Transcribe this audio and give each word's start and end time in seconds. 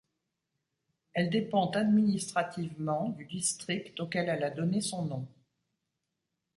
Elle 1.13 1.29
dépend 1.29 1.69
administrativement 1.69 3.09
du 3.09 3.25
district 3.25 3.99
auquel 3.99 4.29
elle 4.29 4.43
a 4.43 4.49
donné 4.49 4.81
son 4.81 5.05
nom. 5.05 5.27